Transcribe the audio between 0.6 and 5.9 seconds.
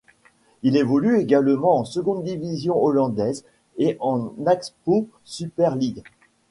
Il évolue également en seconde division hollandaise et en Axpo Super